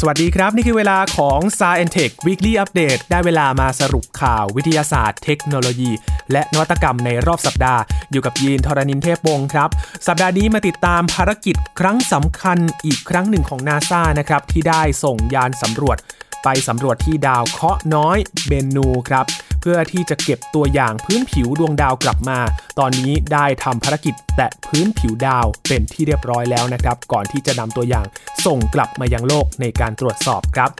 [0.00, 5.90] สวัสดีครับ นี่คือเวลาของ s า e n t e c h Weekly Update ได้เวลามาสรุปข่าววิทยาศาสตร์ เทคโนโลยี
[6.32, 7.80] และนวัตกรรมในรอบสัปดาห์
[8.10, 9.68] อยู่กับยีนทรณินเทพวงศ์ครับ
[10.06, 15.96] สัปดาห์นี้มาติดตามภารกิจครั้งสำคัญอีกครั้งหนึ่งของนาซานะครับ ที่ได้ส่งยานสำรวจ
[16.44, 19.24] ไปสำรวจที่ดาวเคราะห์น้อยเบนูครับ
[19.70, 22.38] พื่อที่จะเก็บตัวอย่างพื้นผิวดวงดาวกลับมา
[22.78, 28.06] ตอนนี้ได้ทำภารกิจแตะพื้นผิวดาวเป็นที่เรียบร้อยแล้วนะครับ ก่อนที่จะนำตัวอย่าง
[28.46, 30.70] ส่งกลับมายังโลกในการตรวจสอบครับ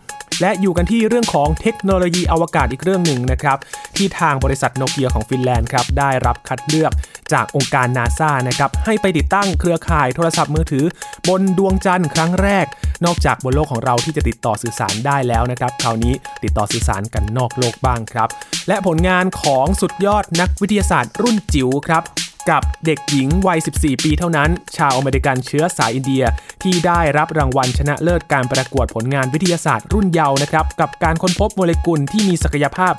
[0.41, 3.59] และอยู่กันที่เรื่องของเทคโนโลยีอวกาศอีกเรื่องหนึ่งนะครับ
[3.97, 6.93] ที่ทางบริษัทโนเกียของฟินแลนด์ครับได้รับคัดเลือก
[7.33, 10.85] จากองค์การนาซานะครับให้ไปติดตั้งเครือข่ายโทรศัพท์มือถือ
[11.29, 12.67] บนดวงจันทร์ครั้งแรก
[13.05, 16.15] นอกจากบนโลกของเราที่จะติดต่อสื่อสารได้แล้วนะครับคราวนี้
[16.45, 18.29] ติดต่อสื่อสารกันนอกโลกบ้างครับ
[18.69, 22.03] และผลงานของสุดยอดนักวิทยาศาสตร์รุ่นจิ๋วครับ
[22.51, 26.25] กับเด็กหญิงวัย 14 ปีเท่านั้น ชาวอเมริกันเชื้อสายอินเดีย
[26.63, 32.95] ที่ได้รับรางวัลชนะเลิศการประกวดผลงานวิทยาศาสตร์รุ่นเยาว์นะครับ กับการค้นพบโมเลกุลที่มีศักยภาพ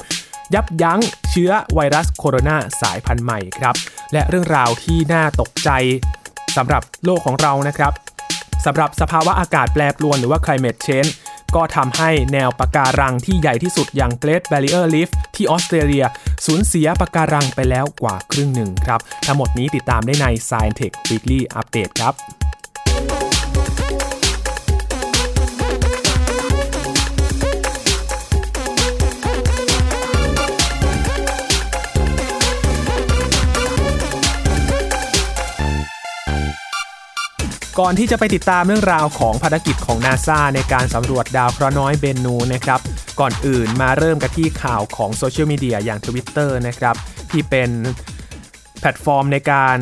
[0.54, 3.76] ยับยั้งเชื้อไวรัสโคโรนาสายพันธุ์ใหม่ครับ
[4.14, 5.70] และเรื่องราวที่น่าตกใจ
[6.58, 7.94] สำหรับโลกของเรานะครับ
[8.66, 11.12] สำหรับสภาวะอากาศแปรปรวนหรือว่า climate change
[11.56, 16.06] ก็ทำให้แนวปะการังที่ใหญ่ที่สุดอย่าง Great Barrier Reef ที่ออสเตรเลีย
[16.46, 22.39] สูญเสียปะการังไปแล้วกว่าครึ่งหนึ่งครับ ทั้งหมดนี้ติดตามได้ใน Science Tech Weekly Update ครับ
[37.84, 42.80] ก่อนที่จะไปติดตามเรื่องราวของภารกิจของนาซาในการสำรวจดาวเคราะห์น้อยเบนูนะครับ
[43.20, 46.96] ก่อนอื่นมาเริ่มกันที่ข่าวของโซเชียลมีเดียอย่าง Twitter นะครับ
[47.32, 47.70] ที่เป็น
[48.80, 49.78] แพลตฟอร์มในการ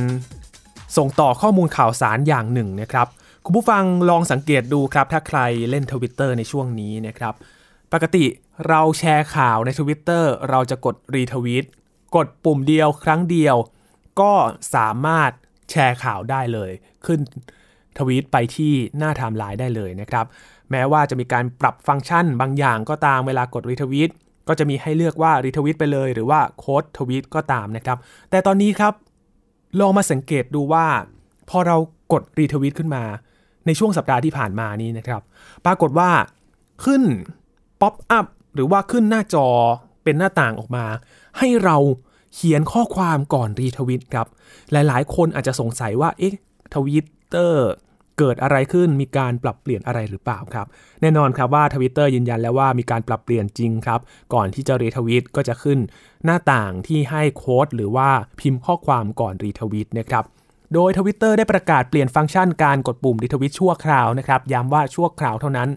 [0.97, 3.07] ส่งต่อข้อมูลข่าวสารอย่างหนึ่งนะครับ
[3.45, 5.39] คุณผู้ฟังลองสังเกตดูครับ ถ้าใคร
[5.69, 7.33] เล่น Twitter ในช่วงนี้นะครับ
[7.93, 8.25] ปกติ
[8.67, 11.65] เราแชร์ข่าวใน Twitter เราจะกด retweet
[12.15, 13.55] กดปุ่มเดียวครั้งเดียว
[14.21, 14.33] ก็
[14.75, 15.31] สามารถ
[15.71, 16.71] แชร์ข่าวได้เลย
[17.07, 17.21] ขึ้น
[17.99, 20.25] ทวีตไปที่หน้าไทม์ไลน์ได้เลยนะครับ
[20.71, 24.09] แม้ว่าจะมีการปรับฟังก์ชันบางอย่างก็ตามเวลากด retweet
[24.47, 27.97] ก็จะมีให้เลือกว่า retweet ไปเลย หรือว่า quote tweet ก็ตามนะครับ
[28.29, 28.93] แต่ตอนนี้ครับ
[29.79, 30.85] ลองมาสังเกตดูว่า
[31.49, 31.77] พอเรา
[32.13, 33.03] กด retweet ขึ้นมา
[33.65, 35.21] ในช่วงสัปดาห์ที่ผ่านมานี้นะครับ
[35.65, 36.09] ปรากฏว่า
[36.85, 37.03] ขึ้น
[37.81, 39.47] pop-up หรือว่าขึ้นหน้าจอ
[40.03, 40.85] เป็นหน้าต่างออกมา
[41.37, 41.77] ให้เรา
[42.33, 44.27] เขียนข้อความก่อน retweet ครับ
[44.71, 46.33] หลายๆ คนอาจจะสงสัยว่า เอ๊ะ
[46.73, 47.69] ทวิตเตอร์
[48.19, 50.67] เกิดอะไรขึ้นมีการปรับเปลี่ยนอะไรหรือเปล่าครับ
[51.01, 53.99] แน่นอนครับว่าทวิตเตอร์ยืนยันแล้วว่ามีการปรับเปลี่ยนจริงครับ
[54.33, 55.79] ก่อนที่จะ retweet ก็จะขึ้น
[56.25, 60.23] หน้าต่างที่ให้ quote หรือว่าพิมพ์ข้อความก่อน retweet นะครับ
[60.73, 65.69] โดยทวิตเตอร์ได้ประกาศเปลี่ยนฟังก์ชันการกดปุ่ม retweet ชั่วคราวนะครับย้ำว่าชั่วคราวเท่านั้น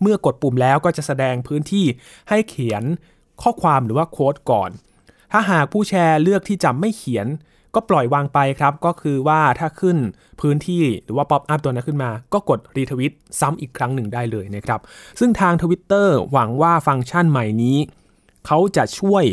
[0.00, 1.86] เมื่อกดปุ่มแล้วก็จะแสดงพื้นที่
[2.28, 2.82] ให้เขียน
[3.42, 4.70] ข้อความหรือว่า quote ก่อน
[5.32, 7.26] ถ้าหากผู้แชร์เลือกที่จะไม่เขียน
[7.74, 9.98] ก็ปล่อยว่างไปครับ ก็คือว่าถ้าขึ้น
[10.40, 14.80] พื้นที่หรือว่า pop-up ตัวนั้นขึ้นมา ก็กด retweet ซ้ำอีกครั้งหนึ่งได้เลยนะครับ
[15.18, 17.78] ซึ่งทาง Twitter หวังว่าฟังก์ชันใหม่นี้
[18.46, 19.24] เขาจะช่วย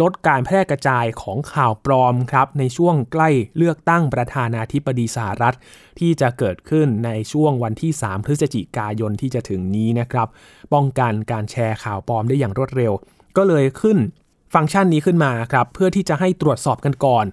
[0.00, 5.56] ลดการแพร่กระจายของข่าวปลอมครับ ในช่วงใกล้เลือกตั้งประธานาธิบดีสหรัฐ
[5.98, 10.28] ที่จะเกิดขึ้นในช่วงวันที่ 3 พฤศจิกายนที่จะถึงนี้นะครับ
[10.72, 12.92] ป้องกันการแชร์ข่าวปลอมได้อย่างรวดเร็ว
[13.36, 13.98] ก็เลยขึ้น
[14.54, 17.24] ฟังก์ชันนี้ขึ้นมาครับ เพื่อที่จะให้ตรวจสอบกันก่อน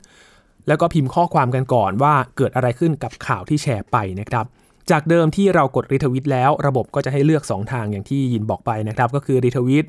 [0.69, 4.45] แล้วก็พิมพ์ข้อความกันก่อนว่าเกิดอะไรขึ้นกับข่าวที่แชร์ไปนะครับ
[4.91, 9.85] จากเดิมที่เรากดรีทวิตแล้ว ระบบก็จะให้เลือก 2 ทางอย่างที่ยินบอกไปนะครับ ก็คือรีทวิต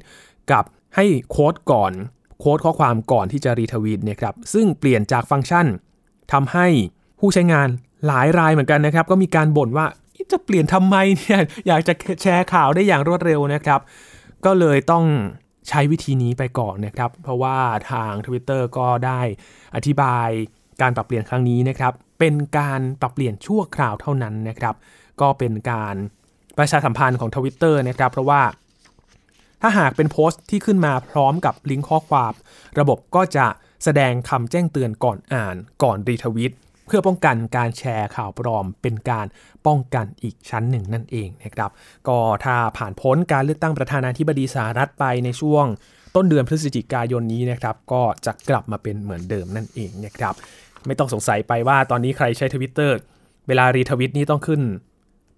[0.51, 0.65] กับ
[0.97, 1.93] ให้โค้ดก่อน
[2.41, 5.67] โค้ดข้อความก่อนที่จะรีทวีตนะครับซึ่งเปลี่ยนจากฟังก์ชัน
[6.33, 6.67] ทำให้
[7.21, 7.69] ผู้ใช้งาน
[8.07, 9.87] หลายรายเหมือนกันนะครับ ก็มีการบ่นว่า
[10.33, 13.81] จะเปลี่ยนทำไมเนี่ยอยากจะแชร์ข่าวได้อย่างรวดเร็วนะครับ
[14.45, 15.05] ก็เลยต้อง
[15.69, 17.59] ใช้วิธีนี้ไปก่อนนะครับ เพราะว่า
[17.91, 19.21] ทาง Twitter ก็ได้
[19.75, 20.29] อธิบาย
[20.81, 24.75] การปรับเปลี่ยนครั้งนี้นะครับ เป็นการปรับเปลี่ยนชั่วคราวเท่านั้นนะครับ
[25.21, 25.95] ก็เป็นการ
[26.59, 28.43] ประชาสัมพันธ์ของ Twitter นะครับ เพราะว่า
[29.63, 32.33] ถ้าหากเป็นโพสต์ที่ขึ้นมาพร้อมกับลิงก์ข้อความ
[32.79, 33.47] ระบบก็จะ
[33.85, 36.55] แสดงคำแจ้งเตือนก่อนอ่าน ก่อนรีทวิต
[36.87, 39.27] เพื่อป้องกันการแชร์ข่าวปลอม เป็นการ
[39.67, 41.71] ป้องกันอีกชั้นหนึ่งนั่นเองนะครับ
[42.09, 45.67] ก็ถ้าผ่านพ้นการเลือกตั้งประธานาธิบดีสหรัฐไปในช่วง
[46.17, 50.35] ต้นเดือนพฤศจิกายนนี้นะครับ ก็จะกลับมาเป็นเหมือนเดิมนั่นเองนะครับ
[50.87, 52.97] ไม่ต้องสงสัยไปว่าตอนนี้ใครใช้ทวิตเตอร์
[53.49, 54.63] เวลา retweet นี่ต้องขึ้น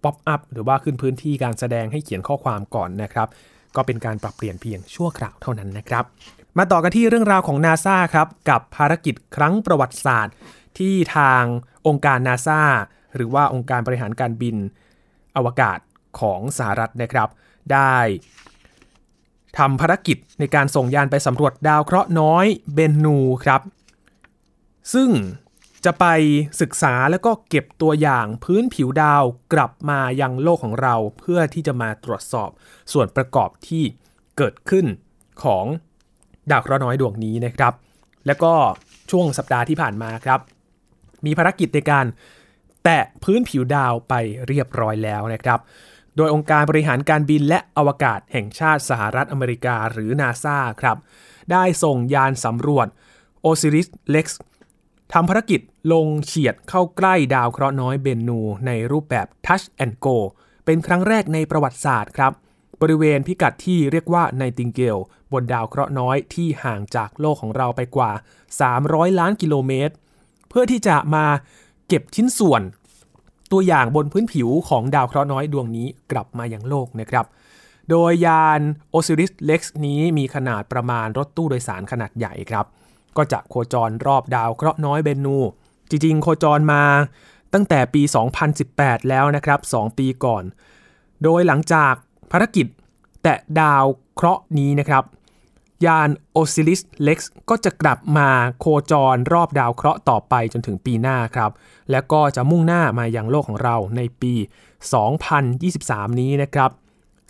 [0.04, 3.28] pop-up หรือว่าขึ้นพื้นที่การแสดงให้เขียนข้อความก่อนนะครับ
[3.76, 6.04] ก็เป็นการปรับเปลี่ยนเพียงชั่วคราวเท่านั้นนะครับ
[6.58, 10.34] มาต่อกันที่เรื่องราวของนาซาครับ กับภารกิจครั้งประวัติศาสตร์
[10.78, 11.42] ที่ทาง
[11.86, 12.62] องค์การนาซา
[13.16, 14.56] หรือว่าองค์การบริหารการบิน
[15.36, 15.78] อวกาศ
[16.20, 17.28] ของสหรัฐนะครับ
[17.72, 17.96] ได้
[19.58, 23.60] ทำภารกิจในการส่งยานไปสำรวจดาวเคราะห์น้อยเบนนูครับ
[24.92, 25.10] ซึ่ง
[25.84, 26.06] จะไป
[26.60, 32.50] ศึกษาแล้วก็เก็บตัวอย่างพื้นผิวดาวกลับมายังโลกของเราเพื่อที่จะมาตรวจสอบ
[32.92, 33.84] ส่วนประกอบที่
[34.36, 34.86] เกิดขึ้น
[35.42, 35.64] ของ
[36.50, 37.72] ดาวเคราะห์น้อยดวงนี้นะครับ
[38.26, 38.52] แล้วก็
[39.10, 40.40] ช่วงสัปดาห์ที่ผ่านมาครับ
[41.24, 42.06] มีภารกิจในการ
[42.84, 44.14] แตะพื้นผิวดาวไป
[44.46, 45.60] เรียบร้อยแล้วนะครับ
[46.16, 50.96] โดยองค์การบริหารการบินและอวกาศแห่งชาติสหรัฐอเมริกาหรือนาซาครับ
[51.52, 52.86] ได้ส่งยานสำรวจ
[53.46, 54.26] Osiris Rex
[55.16, 55.60] ทำภารกิจ
[55.92, 60.16] ลงเฉียดเข้าใกล้ดาวเคราะห์น้อยเบนนู ในรูปแบบ Touch and Go
[60.64, 62.32] เป็นครั้งแรกในประวัติศาสตร์ครับ
[62.80, 64.98] บริเวณพิกัดที่เรียกว่าไนติงเกล
[65.32, 68.12] บนดาวเคราะห์น้อยที่ห่างจากโลกของเราไปกว่า
[68.64, 69.94] 300 ล้านกิโลเมตร
[70.48, 71.26] เพื่อที่จะมา
[71.88, 72.62] เก็บชิ้นส่วน
[73.52, 77.26] ตัวอย่างบนพื้นผิวของดาวเคราะห์น้อยดวงนี้กลับมายังโลกนะครับ
[77.90, 78.60] โดยยาน
[78.94, 82.66] Osiris Rex นี้มีขนาดประมาณรถตู้โดยสารขนาดใหญ่ครับ
[83.16, 85.38] ก็จะโคจรรอบดาวเคราะห์น้อยเบนู
[85.90, 86.84] จริงๆ โคจรมา
[87.52, 88.02] ตั้งแต่ปี
[88.56, 90.44] 2018 แล้วนะครับ 2 ปีก่อน
[91.22, 91.94] โดยหลังจาก
[92.30, 92.66] ภารกิจ
[93.22, 95.04] แตะดาวเคราะห์นี้นะครับ
[95.86, 97.18] ยาน Osiris Rex
[97.48, 98.28] ก็จะกลับมา
[98.60, 101.50] โคจรรอบดาวเคราะห์ต่อไปจนถึงปีหน้าครับ
[101.90, 104.34] แล้วก็จะมุ่งหน้ามายังโลกของเราในปี
[105.42, 106.70] 2023 นี้นะครับ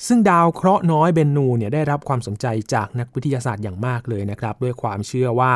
[0.06, 5.54] ซึ่งดาวเคราะห์น้อยเบนนูเนี่ยได้รับความสนใจจากนักวิทยาศาสตร์อย่างมากเลยนะครับ ด้วยความเชื่อว่า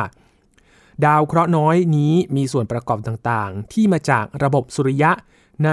[1.05, 5.11] ดาวเคราะห์น้อยนี้มีส่วนประกอบต่างๆ ที่มาจากระบบสุริยะ
[5.65, 5.69] ใน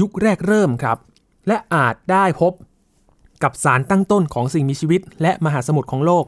[0.00, 0.98] ยุคแรกเริ่มครับ
[1.48, 2.52] และอาจได้พบ
[3.42, 6.24] กับสารตั้งต้นของสิ่งมีชีวิต และมหาสมุทรของโลก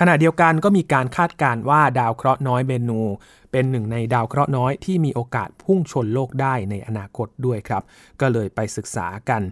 [0.00, 3.00] ขณะเดียวกันก็มีการคาดการณ์ว่าดาวเคราะห์น้อยเบนู
[3.50, 7.82] เป็นหนึ่งในดาวเคราะห์น้อยที่มีโอกาสพุ่งชนโลกได้ในอนาคตด้วยครับ
[8.20, 9.42] ก็เลยไปศึกษากัน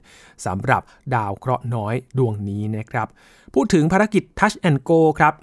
[0.46, 0.82] สำหรับ
[1.14, 3.08] ดาวเคราะห์น้อยดวงนี้นะครับ
[3.54, 5.34] พูดถึงภารกิจ Touch and Go ครับ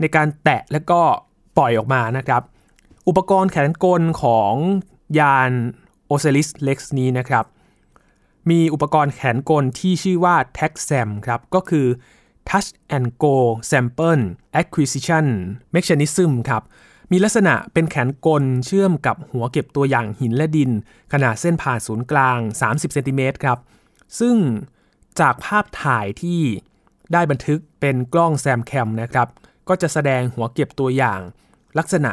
[0.00, 1.00] ในการแตะและก็
[1.56, 2.42] ปล่อยออกมานะครับ
[3.08, 4.52] อุปกรณ์แขนกลของ
[5.18, 5.52] ยาน
[6.10, 7.44] Osiris Rex นี้นะครับ
[8.50, 11.86] มีอุปกรณ์แขนกลที่ชื่อว่า TAXAM ครับ ก็คือ
[12.48, 13.36] Touch and Go
[13.70, 14.24] Sample
[14.60, 15.26] Acquisition
[15.74, 16.62] Mechanism ครับ
[17.10, 20.70] มีลักษณะเป็นแขนกลเชื่อมกับหัวเก็บตัวอย่างหินและดิน
[21.12, 23.58] ขนาดเส้นผ่าศูนย์กลาง 30เซนติเมตรครับ
[24.20, 24.36] ซึ่ง
[25.20, 26.40] จากภาพถ่ายที่
[27.12, 29.28] ได้บันทึกเป็นกล้องแซมแคมนะครับ
[29.68, 31.20] ก็จะแสดงหัวเก็บตัวอย่าง
[31.78, 32.12] ลักษณะ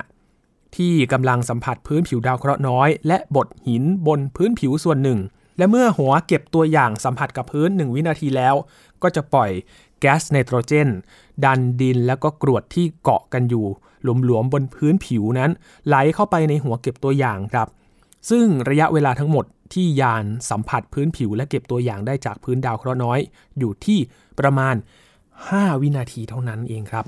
[0.77, 5.19] ที่กำลังสัมผัสพื้นผิวดาวเคราะห์น้อย และบดหินบนพื้นผิวส่วนหนึ่ง
[5.57, 8.55] และเมื่อหัวเก็บตัวอย่างสัมผัสกับพื้น 1 วินาทีแล้ว
[9.03, 9.51] ก็จะปล่อย
[10.03, 10.89] แก๊สไนโตรเจน
[11.45, 13.65] ดันดินแล้วก็กรวดที่เกาะกันอยู่
[14.25, 15.51] หลวมๆบนพื้นผิวนั้น
[15.87, 17.67] ไหลเข้าไปในหัวเก็บตัวอย่างครับ
[18.29, 23.19] ซึ่งระยะเวลาทั้งหมดที่ยานสัมผัสพื้นผิวและเก็บตัวอย่างได้จากพื้นดาวเคราะห์น้อย
[23.59, 23.99] อยู่ที่
[24.39, 24.75] ประมาณ
[25.29, 27.05] 5 วินาทีเท่านั้นเองครับ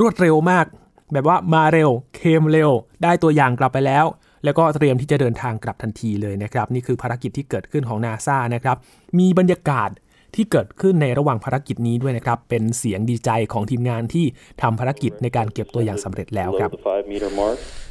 [0.00, 0.66] รวดเร็วมาก
[1.12, 2.70] แบบว่ามาเร็วเคมเร็ว
[3.02, 4.04] ได้ตัวอย่างกลับไปแล้ว
[4.44, 8.76] แล้วก็เตรียมที่จะเดินทางกลับทันทีเลยนะครับ นี่คือภารกิจที่เกิดขึ้นของนาซานะครับ
[9.18, 9.90] มีบรรยากาศ
[10.36, 14.26] ที่เกิดขึ้นในระหว่างภารกิจนี้ด้วยนะครับ เป็นเสียงดีใจของทีมงานที่
[14.62, 16.70] ทำภารกิจในการเก็บตัวอย่างสำเร็จแล้วครับ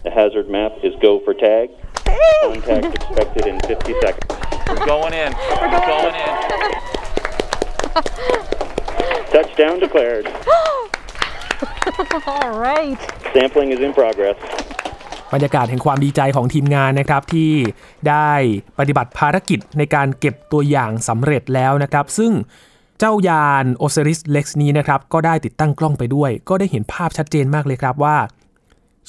[0.08, 1.66] The hazard map is go for tag.
[2.44, 4.30] Contact expected in 50 seconds.
[4.70, 5.32] We're going in.
[5.74, 6.34] We're going in.
[9.36, 10.26] Touchdown declared.
[12.28, 13.00] All right.
[13.34, 14.38] Sampling is in progress.
[15.36, 17.52] บรรยากาศแห่งความดีใจของทีมงานนะครับที่
[18.10, 18.32] ได้
[18.80, 22.32] ปฏิบัติภารกิจในการเก็บตัวอย่างสำเร็จแล้วนะครับ ซึ่ง
[23.00, 28.18] เจ้ายาน Osiris Rex นี้นะครับก็ได้ติดตั้งกล้องไปด้วย ก็ได้เห็นภาพชัดเจนมากเลยครับว่า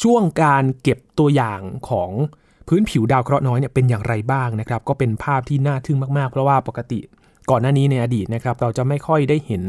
[0.02, 2.10] ช่วงการเก็บตัวอย่างของ
[2.68, 7.00] พื้นผิวดาวเคราะห์น้อยเนี่ยเป็นอย่างไรบ้างนะครับ ก็เป็นภาพที่น่าทึ่งมากๆ เพราะว่าปกติ
[7.50, 9.62] ก่อนหน้านี้ในอดีตนะครับ เราจะไม่ค่อยได้เห็น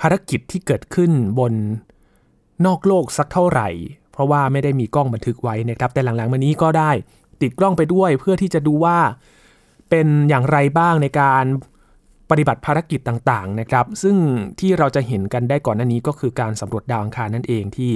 [0.00, 1.52] ภารกิจที่เกิดขึ้นบน
[2.66, 3.68] นอกโลกสักเท่าไหร่
[4.14, 6.90] เพราะว่าไม่ได้มีกล้องบันทึกไว้นะครับ แต่หลังๆมานี้ก็ได้
[7.42, 8.98] ติดกล้องไปด้วยเพื่อที่จะดูว่า
[9.90, 11.44] เป็นอย่างไรบ้างในการ
[12.30, 14.16] ปฏิบัติภารกิจต่างๆนะครับ ซึ่ง
[14.60, 17.92] ที่เราจะเห็นกันได้ก่อนหน้านี้ก็คือการสำรวจดาวอังคารนั่นเองที่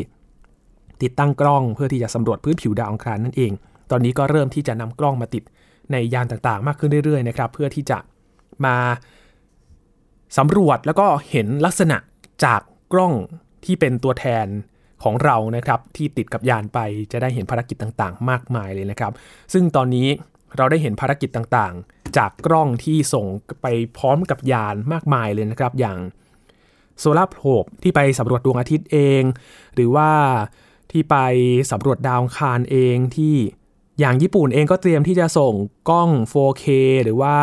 [1.03, 3.53] ติดตั้งกล้องเพื่อที่จะสำรวจพื้นผิวดาวอังคารนั่นเอง
[3.91, 5.43] ตอนนี้ก็เริ่มที่จะนำกล้องมาติด
[5.93, 7.99] ในยานต่างๆ มากขึ้นเรื่อยๆนะครับ เพื่อที่จะ
[8.65, 8.77] มา
[10.39, 11.97] สำรวจแล้วก็เห็นลักษณะ
[12.45, 12.61] จาก
[12.93, 13.15] กล้อง
[13.65, 14.47] ที่เป็นตัวแทน
[15.05, 16.79] ของเรานะครับที่ติดกับยานไป
[17.13, 19.13] จะได้เห็นภารกิจต่างๆ มากมายเลยนะครับ
[19.53, 20.09] ซึ่งตอนนี้
[20.57, 23.27] เราได้เห็นภารกิจต่างๆ จากกล้องที่ส่ง
[23.63, 25.99] ไปพร้อมกับยานมากมายเลยนะครับ อย่าง
[27.01, 29.23] โซลาร์โพลที่ไปสำรวจดวงอาทิตย์เอง
[29.75, 30.11] หรือว่า
[30.93, 31.17] ที่ไป
[31.71, 33.35] สำรวจดาวอังคารเองที่
[34.01, 35.55] อย่างญี่ปุ่นเองก็เตรียมที่จะส่ง
[35.91, 36.65] กล้อง 4K
[37.05, 37.37] หรือว่า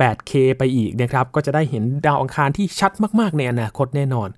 [0.00, 4.28] 8K ไปอีกนะครับ ก็จะได้เห็นดาวอังคารที่ชัดมาก ๆ ในอนาคตแน่นอน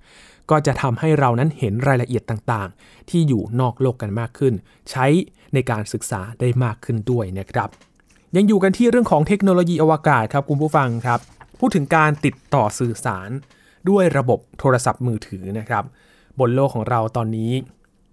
[0.51, 4.55] ก็จะทำให้เรานั้นเห็นรายละเอียดต่างๆ ที่อยู่นอกโลกกันมากขึ้น
[4.91, 5.07] ใช้
[5.55, 7.69] ในการศึกษาได้มากขึ้นด้วยนะครับ
[8.37, 11.21] ยังอยู่กันที่เรื่องของเทคโนโลยีอวกาศครับคุณผู้ฟังครับ
[11.59, 13.31] พูดถึงการติดต่อสื่อสาร
[13.89, 15.85] ด้วยระบบโทรศัพท์มือถือนะครับ
[16.41, 17.53] บนโลกของเราตอนนี้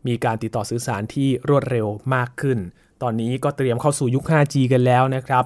[0.08, 2.58] มีการติดต่อสื่อสารที่รวดเร็วมากขึ้น
[3.02, 5.44] ตอนนี้ก็เตรียมเข้าสู่ยุค 5G กันแล้วนะครับ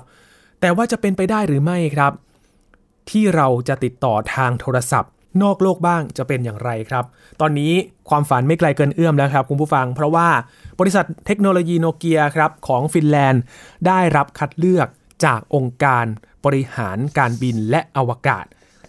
[0.60, 2.12] แต่ว่าจะเป็นไปได้หรือไม่ครับ
[3.10, 7.06] ที่เราจะติดต่อทางโทรศัพท์ นอกโลกบ้างจะเป็นอย่างไรครับ
[7.42, 7.74] ตอนนี้
[8.10, 10.30] ความฝันไม่ไกลเกินเอื้อมแล้วครับคุณผู้ฟัง เพราะว่า
[10.80, 13.42] บริษัทเทคโนโลยีโนเกียครับของฟินแลนด์
[13.88, 14.88] ได้รับคัดเลือก
[15.26, 16.06] จากองค์การ
[16.46, 18.46] บริหารการบินและอวกาศ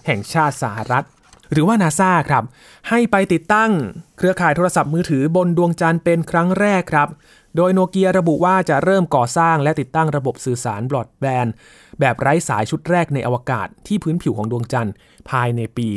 [0.07, 1.05] แห่งชาติสหรัฐ
[1.53, 2.45] หรือว่านาซาครับ
[2.89, 3.71] ให้ไปติดตั้ง
[4.19, 7.09] เครือข่ายโทรศัพท์มือถือบนดวงจันทร์เป็นครั้งแรกครับ
[7.57, 11.53] โดยโนเกียระบุว่าจะเริ่มก่อสร้างและติดตั้งระบบสื่อสารบลอดแบนด์
[12.01, 14.95] แบบไร้สายชุดแรกในอวกาศที่พื้นผิวของดวงจันทร์
[15.31, 15.89] ภายในปี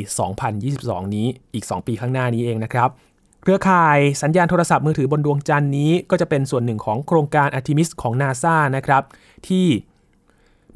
[0.52, 2.88] 2022 นี้อีก 2 ปีข้างหน้านี้เองนะครับ
[3.42, 9.02] เครือข่ายสัญญาณโทรศัพท์มือถือบนดวงจันทร์นี้ ก็จะเป็นส่วนหนึ่งของโครงการ Artemis ของ NASA นะครับ
[9.48, 9.66] ที่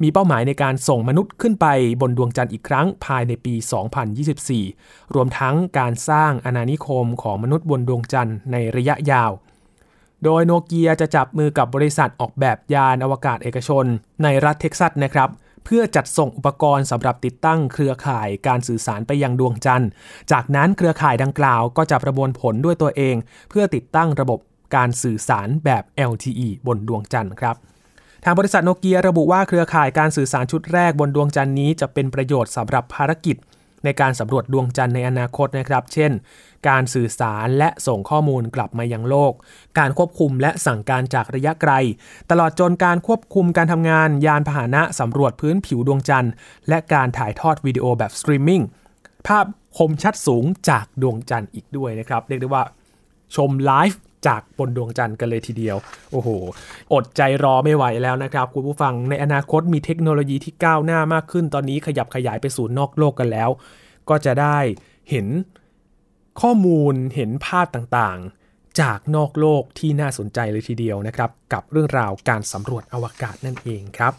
[0.03, 1.67] มีเป้าหมายในการส่งมนุษย์ขึ้นไป
[2.01, 3.53] บนดวงจันทร์อีกครั้งภายในปี
[4.33, 9.31] 2024 รวมทั้งการสร้างอาณานิคมของมนุษย์บนดวงจันทร์ในระยะยาว
[10.25, 13.85] โดยโนเกียจะจับมือกับบริษัทออกแบบยานอวกาศเอกชน
[14.23, 15.29] ในรัฐเท็กซัสนะครับ
[15.65, 19.89] เพื่อจัดส่งอุปกรณ์สำหรับติดตั้งเครือข่ายการสื่อสารไปยังดวงจันทร์
[20.31, 23.15] จากนั้นเครือข่ายดังกล่าวก็จะประมวลผลด้วยตัวเอง
[23.49, 24.39] เพื่อติดตั้งระบบ
[24.75, 27.55] การสื่อสารแบบ LTE บนดวงจันทร์ครับ
[28.23, 33.35] ทางบริษัทโนเกียระบุว่าเครือข่ายการสื่อสารชุดแรกบนดวงจันทร์นี้จะเป็นประโยชน์สำหรับภารกิจ
[33.83, 36.11] ในการสำรวจดวงจันทร์ในอนาคตนะครับ เช่น
[36.69, 39.33] การสื่อสารและส่งข้อมูลกลับมายังโลก
[39.79, 41.73] การควบคุมและสั่งการจากระยะไกล
[42.31, 46.31] ตลอดจนการควบคุมการทำงาน ยานพาหนะสำรวจพื้นผิวดวงจันทร์
[46.69, 48.61] และการถ่ายทอดวิดีโอแบบสตรีมมิ่ง
[49.27, 49.45] ภาพ
[49.77, 52.63] คมชัดสูงจากดวงจันทร์อีกด้วยนะครับ เรียกได้ว่า
[53.35, 55.77] ชมไลฟ์ จากบนดวงจันทร์กันเลยทีเดียว
[56.11, 56.29] โอ้โห
[56.93, 63.49] อดใจรอไม่ไหวแล้วนะครับ คุณผู้ฟังในอนาคตมีเทคโนโลยีที่ก้าวหน้ามากขึ้น ตอนนี้ขยับขยายไปสู่นอกโลกกันแล้ว
[64.09, 64.57] ก็จะได้
[65.09, 65.27] เห็น
[66.41, 74.13] ข้อมูลเห็นภาพต่างๆ จากนอกโลกที่น่าสนใจเลยทีเดียวนะครับ กับเรื่องราวการสำรวจอวกาศนั่นเองครับ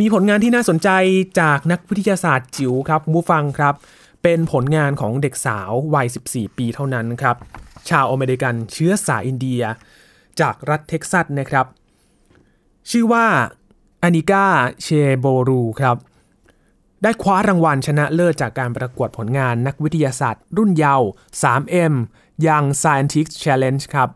[0.00, 0.88] มีผลงานที่น่าสนใจ
[1.40, 3.74] จากนักวิทยาศาสตร์จิ๋วครับคุณผู้ฟังครับ
[4.22, 7.36] เป็นผลงานของเด็กสาววัย 14 ปีเท่านั้นครับ
[7.88, 9.62] ชาวอเมริกันเชื้อสายอินเดีย
[10.40, 11.66] จากรัฐเท็กซัสนะครับ
[12.90, 13.26] ชื่อว่า
[14.02, 14.46] อานิกา
[14.82, 14.86] เช
[15.20, 15.96] โบรูครับ
[17.02, 21.08] ได้คว้ารางวัลชนะเลิศจากการประกวดผลงานนักวิทยาศาสตร์ รุ่นเยาว์
[21.42, 21.94] 3M
[22.46, 24.08] Young Scientist Challenge ครับ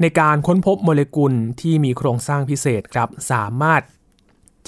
[0.00, 3.82] ในการค้นพบโมเลกุลที่มีโครงสร้างพิเศษครับ สามารถ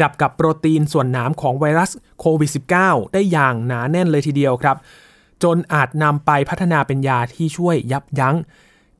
[0.00, 1.90] จับกับโปรตีนส่วนหนามของไวรัส
[2.21, 2.50] โควิด
[2.83, 4.76] -19 ได้อย่างหนาแน่นเลยทีเดียวครับ
[5.43, 8.37] จนอาจนำไปพัฒนาเป็นยาที่ช่วยยับยั้ง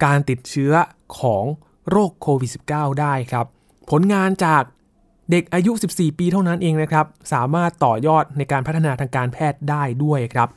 [0.05, 0.73] การติดเชื้อ
[1.19, 1.45] ของ
[1.90, 3.47] โรคโควิด -19 ได้ครับ
[3.90, 4.62] ผลงานจาก
[5.31, 10.49] เด็กอายุ 14 ปีเท่านั้นเองนะครับ สามารถต่อยอดในการพัฒนาทางการแพทย์ได้ด้วยครับ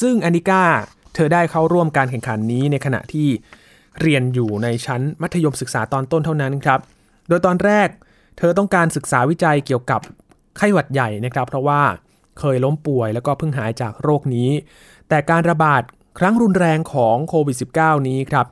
[0.00, 0.64] ซึ่งอนิก้า
[1.14, 3.28] เธอได้เข้าร่วมการแข่งขันนี้ในขณะที่
[4.00, 6.80] เรียนอยู่ในชั้นมัธยมศึกษาตอนต้นเท่านั้นครับ
[7.28, 7.88] โดยตอนแรก
[8.38, 10.00] เธอต้องการศึกษาวิจัยเกี่ยวกับ
[10.56, 11.82] ไข้หวัดใหญ่นะครับ เพราะว่า
[12.38, 14.50] เคยล้มป่วยแล้วก็เพิ่งหายจากโรคนี้
[15.12, 15.82] แต่การระบาด
[16.18, 18.46] ครั้งรุนแรงของโควิด -19 นี้ครับ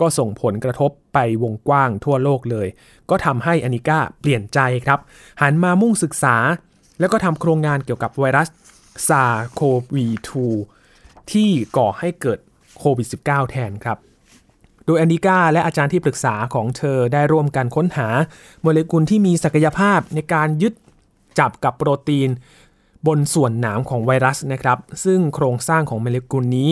[0.00, 2.68] ก็ส่งผลกระทบไปวงกว้างทั่วโลกเลย
[3.10, 4.98] ก็ทำให้อนิก้าเปลี่ยนใจครับ
[5.42, 6.36] หันมามุ่งศึกษา
[7.00, 8.48] แล้วก็ทำโครงงานเกี่ยวกับไวรัส
[9.08, 9.60] ซาโค
[9.94, 10.06] วี
[10.68, 12.38] 2ที่ก่อให้เกิด
[12.78, 13.98] โควิด -19 แทนครับ
[14.84, 18.08] โดยแอนดิก้าและอาจารย์ที่ปรึกษาของเธอได้ร่วมกันค้นหา
[18.62, 20.72] โมเลกุลที่มีศักยภาพในการยึด
[21.38, 22.30] จับกับโปรตีน
[23.06, 26.70] บนส่วนหนามของไวรัสนะครับ ซึ่งโครงสร้างของโมเลกุลนี้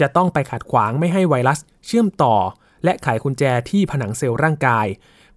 [0.00, 2.36] จะต้องไปขัดขวางไม่ให้ไวรัสเชื่อมต่อ
[2.84, 4.86] และไขกุญแจที่ผนังเซลล์ร่างกาย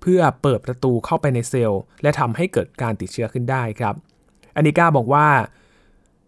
[0.01, 3.95] เพื่อเปิดประตูเข้าไปในเซลล์ และทำให้เกิดการติดเชื้อขึ้นได้ครับ
[4.55, 5.27] อานิก้าบอกว่า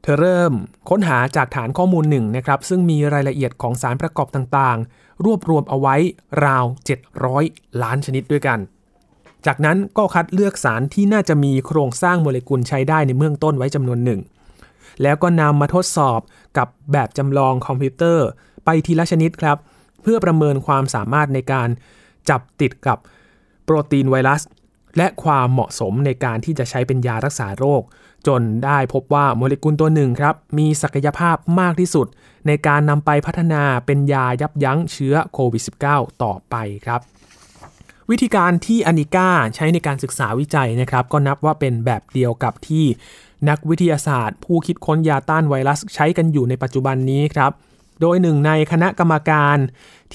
[0.01, 0.53] เธอเริ่ม
[0.89, 5.95] ค้นหาจากฐานข้อมูลหนึ่งนะครับซึ่งมีรายละเอียดของสารประกอบต่างๆ รวบรวมเอาไว้
[6.45, 6.65] ราว
[7.23, 8.59] 700 ล้านชนิดด้วยกัน
[9.45, 14.21] จากนั้นก็คัดเลือกสารที่น่าจะมีโครงสร้างโมเลกุลใช้ได้ในเบื้องต้นไว้จำนวนหนึ่ง
[15.01, 16.19] แล้วก็นำมาทดสอบ
[16.57, 18.27] กับแบบจำลองคอมพิวเตอร์
[18.65, 19.57] ไปทีละชนิดครับ
[20.01, 21.69] เพื่อประเมินความสามารถในการ
[22.29, 22.97] จับติดกับ
[23.63, 24.41] โปรตีนไวรัส
[24.97, 27.81] และความเหมาะสมในการที่จะใช้เป็นยารักษาโรค
[28.27, 32.07] จนได้พบว่าโมเลกุลตัวหนึ่งครับ มีศักยภาพมากที่สุด
[32.47, 37.01] ในการนำไปพัฒนาเป็นยายับยั้งเชื้อโควิด -19 ต่อไปครับ
[38.11, 42.85] วิธีการที่อนิก้าใช้ในการศึกษาวิจัยนะครับ ก็นับว่าเป็นแบบเดียวกับที่
[43.49, 47.51] นักวิทยาศาสตร์ ผู้คิดค้นยาต้านไวรัสใช้กันอยู่ในปัจจุบันนี้ครับ
[48.01, 49.57] โดยหนึ่งในคณะกรรมการ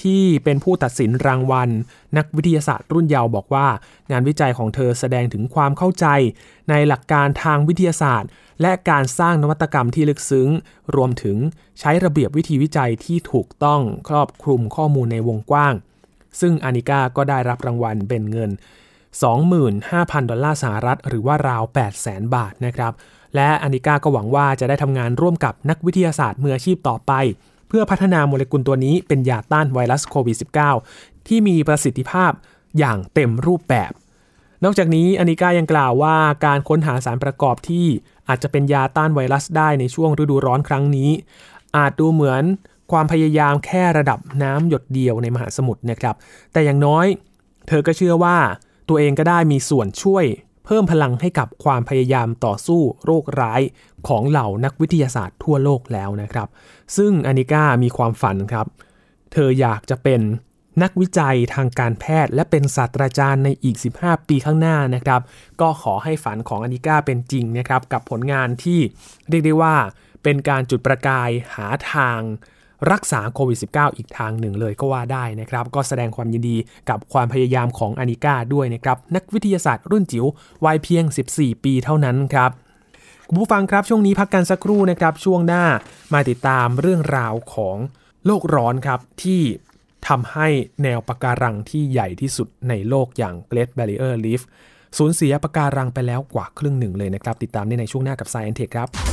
[0.01, 1.69] ที่เป็นผู้ตัดสินรางวัล
[2.17, 3.67] นักวิทยาศาสตร์รุ่นเยาว์บอกว่า
[4.11, 6.05] งานวิจัยของเธอแสดงถึงความเข้าใจ
[6.69, 8.29] ในหลักการทางวิทยาศาสตร์
[8.61, 10.49] และการสร้างนวัตกรรมที่ลึกซึ้ง
[10.95, 11.37] รวมถึง
[11.79, 15.73] ใช้ระเบียบวิธีวิจัยที่ถูกต้องครอบคลุมข้อมูลในวงกว้าง
[16.41, 18.51] ซึ่งอานิก้าก็ได้รับรางวัลเป็นเงิน
[19.19, 21.63] 25,000 ดอลลาร์สหรัฐ หรือว่าราว
[21.99, 22.93] 800,000 บาทนะครับ
[23.35, 27.11] และอานิก้าก็หวังว่าจะได้ทำงานร่วมกับนักวิทยาศาสตร์มืออาชีพต่อไป
[27.67, 30.37] เพื่อพัฒนาโมเลกุลตัวนี้เป็นยาต้านไวรัสโควิด
[30.81, 32.31] -19 ที่มีประสิทธิภาพ
[32.79, 33.91] อย่างเต็มรูปแบบ
[34.63, 37.85] นอกจากนี้อานิก้ายังกล่าวว่าการค้นหาสารประกอบที่
[38.27, 41.09] อาจจะเป็นยาต้านไวรัสได้ในช่วงฤดูร้อนครั้งนี้
[41.77, 42.43] อาจดูเหมือน
[42.93, 46.15] ความพยายามแค่ระดับน้ำหยดเดียวในมหาสมุทรนะครับ
[46.53, 47.05] แต่อย่างน้อย
[47.67, 48.37] เธอก็เชื่อว่า
[48.89, 50.25] ตัวเองก็ได้มีส่วนช่วย
[50.65, 53.61] เพิ่มพลังให้กับความพยายามต่อสู้โรคร้าย
[54.07, 56.47] ของเหล่านักวิทยาศาสตร์ทั่วโลกแล้วนะครับ
[56.97, 58.67] ซึ่งอานิก้ามีความฝันครับ
[59.33, 60.21] เธออยากจะเป็น
[60.83, 65.21] นักวิจัยทางการแพทย์ และเป็นศาสตราจารย์ในอีก 15 ปีข้างหน้านะครับ
[65.61, 68.79] ก็ขอให้ฝันของอานิก้าเป็นจริงนะครับ กับผลงานที่
[69.29, 69.75] เรียกได้ว่า
[70.23, 72.19] เป็นการจุดประกายหาทาง
[72.91, 76.57] รักษาโควิด -19 อีกทางหนึ่งเลยก็ว่าได้นะครับ ก็แสดงความยินดี
[76.89, 80.25] กับความพยายามของอานิก้าด้วยนะครับ นักวิทยาศาสตร์รุ่นจิ๋ว
[80.65, 81.03] วัยเพียง
[81.35, 82.51] 14 ปีเท่านั้นครับ
[83.27, 85.63] คุณผู้ฟังครับช่วงนี้พักกันสักครู่นะครับช่วงหน้า
[86.13, 87.77] มาติดตามเรื่องราวของ
[88.25, 89.41] โลกร้อนครับที่
[90.07, 90.47] ทำให้
[90.83, 94.41] แนวปะการังที่ใหญ่ที่สุดในโลกอย่าง Great Barrier Reef
[94.97, 99.12] สูญเสียปะการังไปแล้วกว่าครึ่งหนึ่งเลยนะครับ ติดตามได้ในช่วงหน้ากับ Science Tech ครับ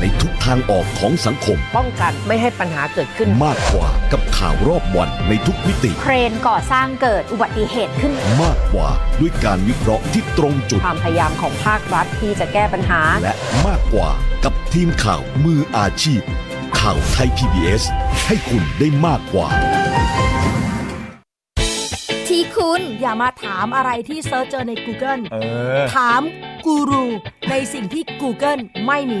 [0.00, 8.88] ในทุกทางออกของสังคม ป้องกันไม่ให้ปัญหาเกิดขึ้น มากกว่ากับข่าวรอบวันในทุกมิติ เครนก่อสร้างเกิดอุบัติเหตุขึ้น มากกว่า
[9.20, 13.34] ด้วยการวิเคราะห์ที่ตรงจุด ความพยายามของภาครัฐที่จะแก้ปัญหา และ
[13.66, 14.10] มากกว่า
[14.44, 16.20] กับทีมข่าวมืออาชีพ
[16.78, 17.82] ข่าวไทย PBS
[18.26, 19.48] ให้คุณได้มากกว่า
[22.28, 25.36] ที่คุณอย่ามาถามอะไรที่ search เจอใน Google เอ
[25.80, 26.22] อถาม
[26.66, 27.04] กูรู
[27.50, 29.20] ในสิ่งที่ Google ไม่มี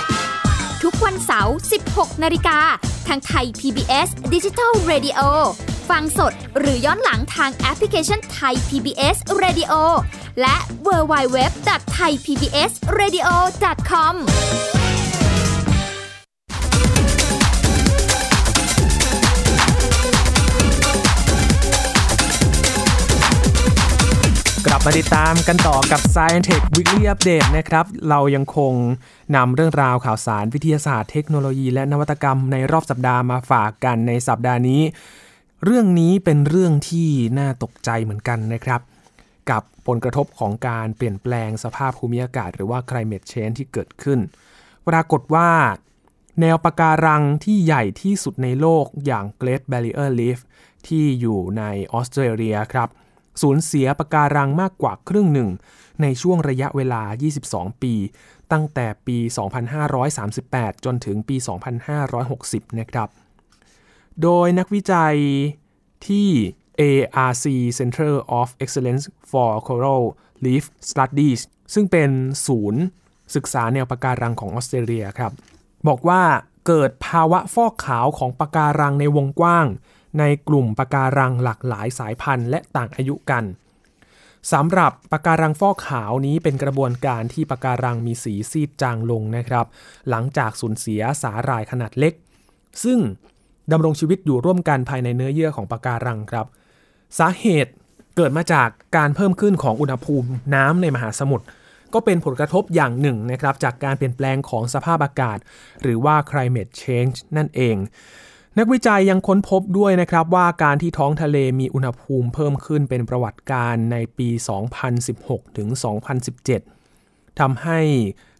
[0.83, 1.55] ทุกวันเสาร์
[1.87, 2.59] 16 นาฬิกา
[3.07, 5.19] ทางไทย PBS Digital Radio
[5.89, 9.73] ฟังสดหรือย้อนหลังทางแอปพลิเคชันไทย PBS Radio
[10.41, 10.55] และ
[10.87, 13.27] w w w t h a i PBS Radio
[13.89, 14.15] com
[24.67, 28.73] กลับมาติดตามกันต่อกับ Science Tech Weekly Update นะครับ เรายังคง
[29.35, 34.81] นำเรื่องราวข่าวสารวิทยาศาสตร์เทคโนโลยีและนวัตกรรมในรอบสัปดาห์มาฝากกันในสัปดาห์นี้
[35.65, 38.81] เรื่องนี้เป็นเรื่องที่น่าตกใจเหมือนกันนะครับ
[39.49, 44.19] กับผลกระทบของการเปลี่ยนแปลงสภาพภูมิอากาศ หรือว่า climate change ที่เกิดขึ้น
[44.87, 45.49] ปรากฏว่า
[46.41, 50.39] แนวปะการังที่ใหญ่ที่สุดในโลกอย่าง Great Barrier Reef
[50.87, 52.89] ที่อยู่ในออสเตรเลียครับ
[53.41, 55.49] สูญเสียปะการังมากกว่าครึ่งหนึ่ง
[56.01, 57.01] ในช่วงระยะเวลา
[57.43, 57.93] 22 ปี
[58.51, 59.17] ตั้งแต่ปี
[60.01, 61.35] 2538 จนถึงปี
[62.07, 63.09] 2560 นะครับ
[64.21, 65.15] โดยนักวิจัย
[66.07, 66.29] ที่
[66.81, 67.45] ARC
[67.79, 70.03] Center of Excellence for Coral
[70.45, 71.41] Reef Studies
[71.73, 72.09] ซึ่งเป็น
[72.47, 72.81] ศูนย์
[73.35, 75.31] ศึกษาแนวปะการังของออสเตรเลียครับ
[75.87, 76.21] บอกว่า
[76.67, 79.67] เกิดภาวะฟอกขาวของปะการังในวงกว้าง
[80.19, 83.43] ในกลุ่มปะการังหลากหลายสายพันธุ์และต่างอายุกัน
[84.53, 89.65] สำหรับปะการังฟอกขาวนี้เป็นกระบวนการที่ปะการังมีสีซีดจางลงนะครับ
[90.09, 92.13] หลังจากสูญเสียสาหร่ายขนาดเล็ก
[92.83, 92.99] ซึ่ง
[93.71, 96.45] ดำรงชีวิตอยู่ร่วมกันภายในเนื้อเยื่อของปะการังครับ
[97.19, 97.71] สาเหตุ
[98.15, 101.45] เกิดมาจากการเพิ่มขึ้นของอุณหภูมิน้ำในมหาสมุทร
[101.93, 105.37] ก็เป็นผลกระทบอย่างหนึ่งนะครับ จากการเปลี่ยนแปลงของสภาพอากาศ
[105.81, 107.75] หรือว่า climate change นั่นเอง
[108.59, 114.29] นักวิจัยยังค้นพบด้วยนะครับว่าการที่ท้องทะเลมีอุณหภูมิเพิ่มขึ้นเป็นประวัติการในปี
[114.93, 115.67] 2016 ถึง
[116.53, 117.79] 2017 ทำให้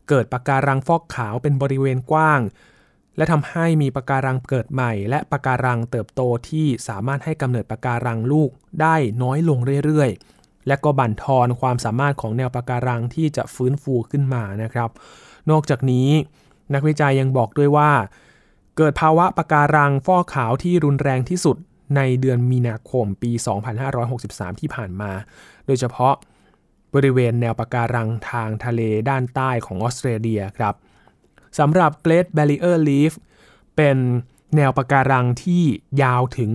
[0.09, 2.41] เกิดปะการังฟอกขาวเป็นบริเวณกว้าง
[3.17, 8.49] และทำให้มีปะการังเกิดใหม่ และปะการังเติบโตที่สามารถให้กำเนิดปะการังลูก
[8.81, 14.89] ได้น้อยลงเรื่อยๆ และก็บั่นทอนความสามารถของแนวปะการังที่จะฟื้นฟูขึ้นมานะครับ
[15.49, 16.09] นอกจากนี้
[16.73, 17.91] นักวิจัยยังบอกด้วยว่า
[18.77, 21.57] เกิดภาวะปะการังฟอกขาวที่รุนแรงที่สุด
[21.95, 23.31] ในเดือนมีนาคมปี
[23.95, 25.11] 2563 ที่ผ่านมา
[25.65, 26.13] โดยเฉพาะ
[26.93, 30.73] บริเวณแนวปะการังทางทะเลด้านใต้ของออสเตรเลียครับ
[31.59, 33.13] สำหรับ Great Barrier Reef
[33.75, 33.97] เป็น
[34.55, 35.63] แนวปะการังที่
[36.01, 36.51] ยาวถึง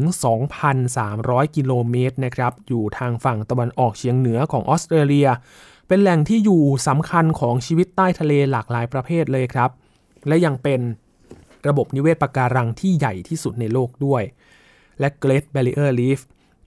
[0.77, 5.29] 2,300 กิโลเมตรนะครับ อยู่ทางฝั่งตะวันออกเฉียงเหนือของออสเตรเลีย
[5.89, 9.71] เป็นแหล่งที่อยู่สำคัญของชีวิตใต้ทะเลหลากหลายประเภทเลยครับ
[10.29, 10.81] และยังเป็น
[11.69, 14.23] ระบบนิเวศปะการังที่ใหญ่ที่สุดในโลกด้วย
[15.01, 16.21] และ Great Barrier Reef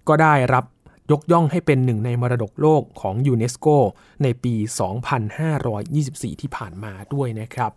[0.08, 0.66] ก็ได้รับ
[1.12, 3.68] ยกย่องให้เป็นหนึ่งในมรดกโลกของยูเนสโก
[4.24, 4.56] ในปี
[5.68, 7.72] 2524 ที่ผ่านมาด้วยนะครับ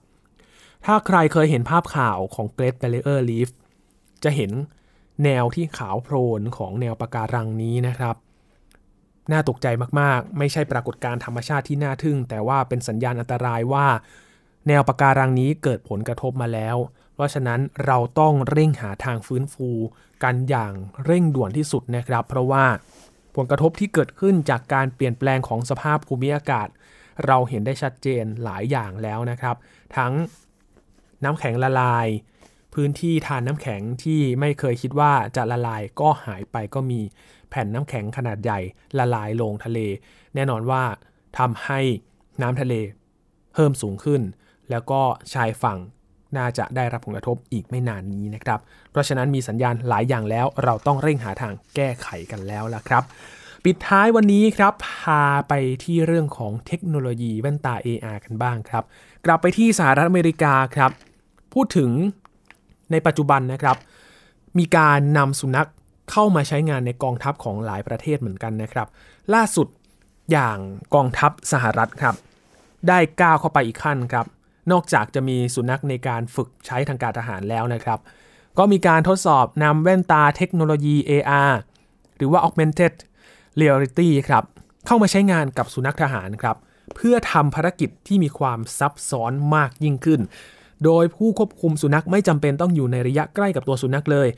[0.85, 3.51] ถ้าใครเคยเห็นภาพข่าวของ Great Barrier Reef
[4.25, 4.51] จะเห็น
[5.25, 8.17] แนวที่ขาวโพลนของแนวปะการังนี้นะครับ
[9.33, 9.67] น่าตกใจ
[10.01, 13.87] มากๆ ไม่ใช่ปรากฏการณ์ธรรมชาติที่น่าทึ่ง แต่ว่าเป็นสัญญาณอันตรายว่า
[14.69, 16.77] แนวปะการังนี้เกิดผลกระทบมาแล้ว
[17.23, 19.69] ราะฉะนั้นเราต้องเร่งหาทางฟื้นฟู
[20.25, 20.73] กันอย่าง
[21.05, 22.65] เร่งด่วนที่สุดนะครับ เพราะว่า
[23.37, 26.69] ผลกระทบที่เกิดขึ้นจากการเปลี่ยนแปลงของสภาพภูมิอากาศ
[27.27, 29.57] เราเห็นได้ชัดเจนหลายอย่างแล้วนะครับ
[29.97, 30.13] ทั้ง
[31.25, 32.07] น้ำแข็งละลาย
[32.75, 37.01] พื้นที่ทานน้ำแข็งที่ไม่เคยคิดว่าจะละลายก็หายไปก็มี
[37.51, 38.61] แผ่นน้ำแข็งขนาดใหญ่
[38.99, 39.79] ละลายลงทะเล
[40.35, 40.83] แน่นอนว่า
[41.39, 41.81] ทำให้
[42.43, 42.75] น้ำทะเล
[43.55, 44.23] เพิ่มสูงขึ้น
[44.71, 45.03] แล้วก็
[45.35, 45.79] ชายฝั่ง
[46.37, 53.03] น่าจะได้รับผลกระทบอีกไม่นานนี้นะครับ เพราะฉะนั้นมีสัญญาณหลายอย่างแล้วเราต้องเร่งหาทางแก้ไขกันแล้วล่ะครับ
[53.65, 55.53] ปิดท้ายวันนี้ครับพาไป
[55.85, 58.85] ที่เรื่องของเทคโนโลยีแว่นตา AR กันบ้างครับ
[59.25, 60.91] กลับไปที่สหรัฐอเมริกาครับ
[61.53, 61.91] พูดถึง
[62.91, 63.77] ในปัจจุบันนะครับ
[64.59, 65.69] มีการนำสุนัข
[66.11, 68.89] เข้ามาใช้งานในกองทัพของหลายประเทศเหมือนกันนะครับ
[69.35, 69.67] ล่าสุด
[70.33, 70.59] อย่าง
[70.95, 72.15] กองทัพสหรัฐครับ
[72.89, 74.27] ได้ก้าวเข้าไปอีกขั้นครับ
[74.71, 77.99] นอกจากจะมีสุนัขในการฝึกใช้ทางการทหารแล้วนะครับ
[78.59, 81.53] ก็มีการทดสอบนำแว่นตาเทคโนโลยี AR
[82.17, 82.95] หรือว่า Augmented
[83.61, 84.45] Reality ครับ
[84.87, 86.57] เข้ามาใช้งานกับสุนัขทหารครับ
[86.97, 90.21] เพื่อทำภารกิจที่มีความซับซ้อนมากยิ่งขึ้น
[90.85, 94.29] โดยผู้ควบคุมสุนัขไม่จำเป็นต้องอยู่ในระยะใกล้กับตัวสุนัขเลย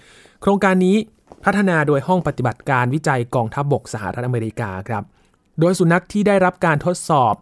[0.42, 0.96] โครงการนี้
[1.44, 5.02] พัฒนาโดยห้องปฏิบัติการวิจัยกองทัพบกสหรัฐอเมริกาครับ
[5.60, 7.34] โดยสุนัขที่ได้รับการทดสอบ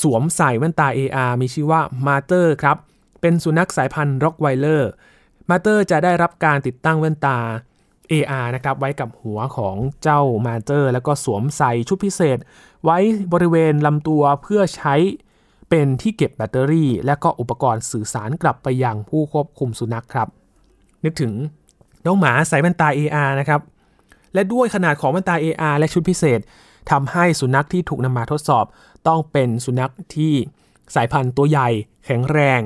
[0.00, 2.76] สวมใส่แว่นตา AR มีชื่อว่ามาเตอร์ครับ
[3.20, 4.90] เป็นสุนัขสายพันธุ์ร็อกไวเลอร์
[5.50, 7.38] มาเตอร์จะได้รับการติดตั้งแว่นตา
[8.12, 12.38] AR นะครับไว้กับหัวของเจ้ามาเตอร์ แล้วก็สวมใส่ชุดพิเศษ
[12.84, 12.98] ไว้
[13.32, 14.94] บริเวณลำตัวเพื่อใช้
[15.70, 20.28] เป็นที่เก็บแบตเตอรี่ และก็อุปกรณ์สื่อสารกลับไปยังผู้ควบคุมสุนัขครับ
[21.04, 21.32] นึกถึง
[22.06, 23.60] น้องหมาใส่แว่นตา AR นะครับ
[24.34, 26.40] และด้วยขนาดของแว่นตา AR และชุดพิเศษ
[26.90, 28.64] ทำให้สุนัขที่ถูกนำมาทดสอบ
[29.08, 30.34] ต้องเป็นสุนัขที่
[30.94, 31.68] สายพันธุ์ตัวใหญ่
[32.06, 32.60] แข็งแรง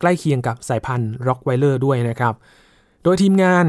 [0.00, 2.34] ใกล้เคียงกับสายพันธุ์ร็อกไวเลอร์ด้วยนะครับ
[3.02, 3.66] โดยทีมงาน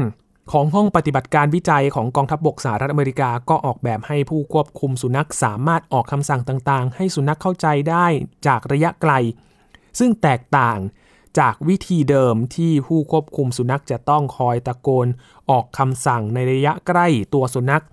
[0.52, 8.06] ของห้องปฏิบัติการวิจัยของกองทัพบบกสหรัฐอเมริกาก็ออกแบบให้ผู้ควบคุมสุนัขสามารถออกคำสั่งต่างๆ ให้สุนัขเข้าใจได้
[8.46, 9.12] จากระยะไกล
[9.98, 10.78] ซึ่งแตกต่าง
[11.38, 15.06] จากวิธีเดิมที่ผู้ควบคุมสุนัขจะต้องคอยตะโกน
[15.50, 17.84] ออกคำสั่งในระยะใกล้ตัวสุนัข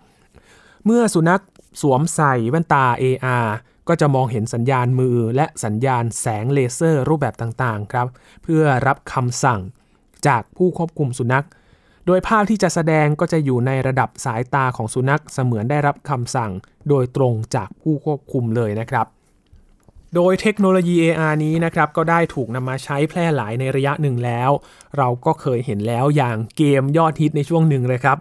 [0.85, 1.41] เมื่อสุนัข
[1.81, 3.47] สวมใส่แว่นตา AR
[3.87, 8.07] ก็จะมองเห็นสัญญาณมือและสัญญาณแสงเลเซอร์รูปแบบต่างๆครับ
[8.43, 9.59] เพื่อรับคำสั่ง
[10.27, 11.45] จากผู้ควบคุมสุนัข
[12.05, 16.51] โดยภาพที่จะแสดงก็จะอยู่ในระดับสายตาของสุนัขเสมือนได้รับคำสั่ง
[16.89, 19.05] โดยตรงจากผู้ควบคุมเลยนะครับ
[20.15, 24.49] โดยเทคโนโลยี AR นี้นะครับก็ได้ถูกนำมาใช้แพร่หลายในระยะหนึ่งแล้ว
[24.97, 28.17] เราก็เคยเห็นแล้วอย่างเกมยอดฮิตในช่วงหนึ่งเลยครับ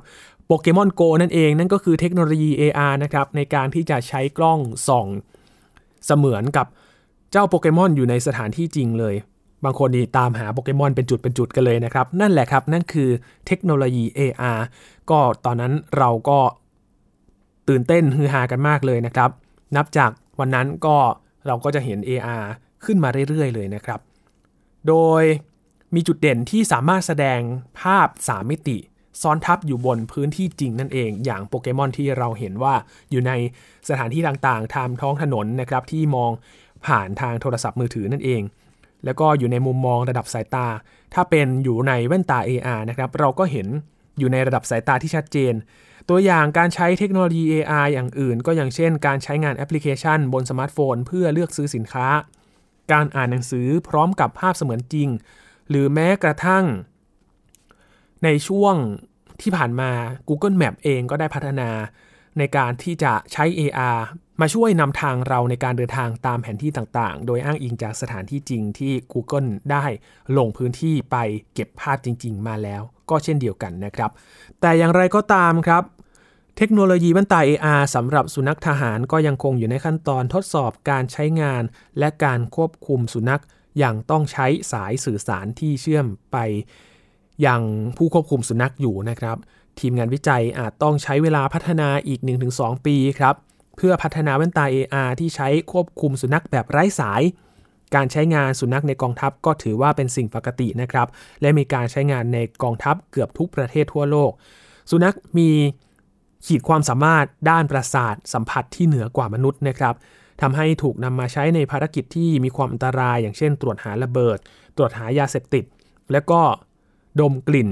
[0.47, 5.07] โปเกมอนโกนั่นเองนั่นก็คือเทคโนโลยี AR นะครับในการที่จะใช้กล้องส่อง
[6.07, 6.67] เสมือนกับ
[7.33, 9.15] เจ้าโปเกมอนอยู่ในสถานที่จริงเลย
[9.65, 13.11] บางคนนี่ตามหาโปเกมอนเป็นจุดเป็นจุดกันเลยนะครับ นั่นแหละครับ นั่นคือ
[13.47, 14.61] เทคโนโลยี AR
[15.11, 16.39] ก็ตอนนั้นเราก็
[17.69, 19.31] ตื่นเต้นฮือฮากันมากเลยนะครับ
[19.77, 20.97] นับจากวันนั้นก็
[21.47, 22.45] เราก็จะเห็น AR
[22.85, 24.01] ขึ้นมาเรื่อยๆ เลยนะครับ
[24.89, 25.23] โดย
[25.95, 27.41] มีจุดเด่นที่สามารถแสดง
[27.81, 28.79] ภาพ 3 มิติ
[29.23, 32.75] ซ้อนทับอยู่บนพื้นที่จริงนั่นเอง อย่างโปเกมอนที่เราเห็นว่า
[33.11, 33.33] อยู่ใน
[33.89, 36.31] สถานที่ต่างๆ ตามท้องถนนนะครับที่มอง
[36.87, 38.43] ผ่านทางโทรศัพท์มือถือนั่นเอง
[39.05, 40.67] แล้วก็อยู่ในมุมมองระดับสายตา
[41.15, 43.67] ถ้าเป็นอยู่ในแว่นตา AR นะครับเราก็เห็น
[44.19, 45.55] อยู่ในระดับสายตาที่ชัดเจน
[46.09, 52.07] ตัวอย่างการใช้เทคโนโลยี AR อย่างอื่น ก็อย่างเช่น การใช้งานแอปพลิเคชัน บนสมาร์ทโฟน เพื่อเลือกซื้อสินค้า
[52.93, 55.09] การอ่านหนังสือพร้อมกับภาพเสมือนจริง
[55.71, 56.65] หรือแม้กระทั่ง
[58.25, 58.75] ในช่วง
[59.43, 59.91] ที่ผ่านมา
[60.29, 61.71] Google Map เองก็ได้พัฒนา
[62.39, 63.99] ในการที่จะใช้ AR
[64.41, 69.85] มาช่วยนำทางเราในการเดินทางตามแผนที่ต่างๆ โดยอ้างอิงจากสถานที่จริงที่ Google ได้
[70.37, 71.17] ลงพื้นที่ไป
[71.55, 74.11] เก็บภาพจริง ๆ มาแล้ว ก็เช่นเดียวกันนะครับ
[74.61, 75.83] แต่อย่างไรก็ตามครับ
[76.57, 81.63] เทคโนโลยีแว่นตา AR สำหรับสุนัขทหารก็ยังคงอยู่ในขั้นตอนทดสอบการใช้งาน
[81.99, 83.43] และการควบคุมสุนัข
[83.79, 86.37] อย่างต้องใช้สายสื่อสารที่เชื่อมไป
[87.47, 87.63] ยัง
[87.97, 89.37] ผู้ควบคุมสุนัขอยู่นะครับ
[89.81, 92.21] ทีมงานวิจัยอาจต้องใช้เวลาพัฒนาอีก
[92.53, 93.35] 1-2 ปีครับ
[93.77, 97.23] เพื่อพัฒนาแว่นตา AR ที่ใช้ควบคุมสุนัขแบบไร้สาย
[97.95, 101.09] การใช้งานสุนัขในกองทัพก็ถือว่าเป็นสิ่งปกตินะครับ
[101.41, 104.31] และมีการใช้งานในกองทัพเกือบทุกประเทศทั่วโลก
[104.91, 105.51] สุนัขมี
[106.47, 109.95] ขีดความสามารถด้านประสาทสัมผัสที่เหนือกว่ามนุษย์นะครับ
[110.41, 114.39] ทำให้ถูกนำมาใช้ในภารกิจที่มีความอันตราย อย่างเช่น ตรวจหาระเบิด
[114.77, 115.65] ตรวจหายาเสพติด
[116.13, 116.41] และก็
[117.21, 117.71] ดมกลิ่น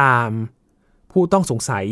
[0.00, 0.30] ตาม
[1.12, 1.86] ผู้ต้องสงสัย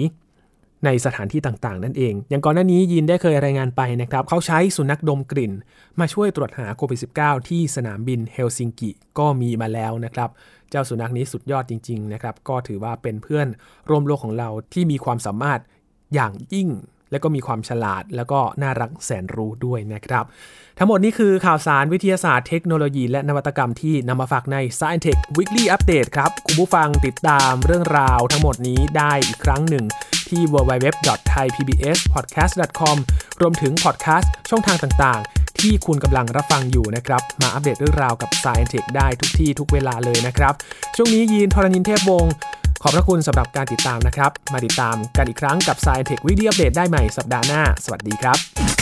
[0.85, 5.53] ในสถานที่ต่างๆ นั่นเอง อย่างก่อนหน้านี้ยินได้เคยรายงานไปนะครับ เขาใช้สุนัขดมกลิ่น
[6.01, 10.31] มาช่วยตรวจหาโควิด -19 ที่สนามบินเฮลซิงกิก็มีมาแล้วนะครับ
[10.71, 13.47] เจ้าสุนัขนี้สุดยอดจริง ๆ นะครับ ก็ถือว่าเป็นเพื่อน
[13.89, 15.61] ร่วมโลกของเราที่มีความสามารถ
[16.15, 16.69] อย่างยิ่ง
[17.11, 20.25] และก็มีความฉลาด แล้วก็น่ารักแสนรู้ด้วยนะครับ
[20.79, 29.85] ทั้งหมดนี้คือข่าวสารวิทยาศาสตร์เทคโนโลยี และนวัตกรรมที่นำมาฝากใน Science Tech Weekly Update ครับ คุณผู้ฟังติดตามเรื่องราวทั้งหมดนี้ได้อีกครั้งหนึ่ง
[30.29, 32.97] ที่ www.thaipbspodcast.com
[33.41, 40.55] รวมถึงพอดแคสต์ช่องทางต่างๆ ที่คุณกำลังรับฟังอยู่นะครับ มาอัปเดตเรื่องราวกับ Science Tech ได้ทุกที่ทุกเวลาเลยนะครับ
[40.97, 42.33] ช่วงนี้ยีนทรณินเทพวงศ์
[42.83, 48.80] ขอบพระคุณสำหรับการติดตามนะครับ มาติดตามกันอีกครั้งกับ Science Tech Weekly Update ได้ใหม่สัปดาห์หน้า สวัสดีครับ